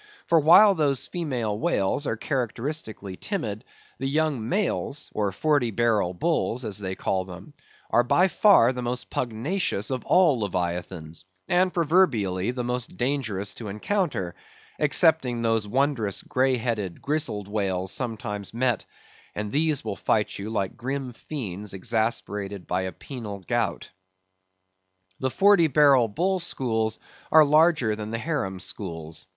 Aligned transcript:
For 0.25 0.39
while 0.39 0.73
those 0.73 1.05
female 1.05 1.59
whales 1.59 2.07
are 2.07 2.17
characteristically 2.17 3.17
timid, 3.17 3.63
the 3.99 4.07
young 4.09 4.49
males, 4.49 5.11
or 5.13 5.31
forty 5.31 5.69
barrel 5.69 6.15
bulls, 6.15 6.65
as 6.65 6.79
they 6.79 6.95
call 6.95 7.23
them, 7.25 7.53
are 7.91 8.01
by 8.01 8.27
far 8.27 8.73
the 8.73 8.81
most 8.81 9.11
pugnacious 9.11 9.91
of 9.91 10.03
all 10.07 10.39
Leviathans, 10.39 11.23
and 11.47 11.71
proverbially 11.71 12.49
the 12.49 12.63
most 12.63 12.97
dangerous 12.97 13.53
to 13.53 13.67
encounter; 13.67 14.33
excepting 14.79 15.43
those 15.43 15.67
wondrous 15.67 16.23
grey 16.23 16.57
headed, 16.57 17.03
grizzled 17.03 17.47
whales, 17.47 17.91
sometimes 17.91 18.55
met, 18.55 18.87
and 19.35 19.51
these 19.51 19.85
will 19.85 19.95
fight 19.95 20.39
you 20.39 20.49
like 20.49 20.75
grim 20.75 21.13
fiends 21.13 21.75
exasperated 21.75 22.65
by 22.65 22.81
a 22.81 22.91
penal 22.91 23.37
gout. 23.47 23.91
The 25.19 25.29
Forty 25.29 25.67
barrel 25.67 26.07
bull 26.07 26.39
schools 26.39 26.97
are 27.31 27.45
larger 27.45 27.95
than 27.95 28.09
the 28.09 28.17
harem 28.17 28.59
schools. 28.59 29.27